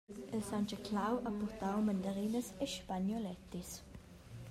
Il 0.35 0.43
Sontgaclau 0.47 1.13
ha 1.25 1.31
purtau 1.39 1.77
mandarinas 1.87 2.47
e 2.63 2.65
spagnolettis. 2.73 3.69